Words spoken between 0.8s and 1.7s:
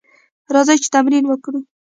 چې تمرین وکړو: